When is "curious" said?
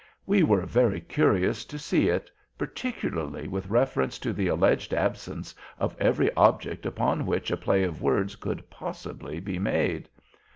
0.99-1.63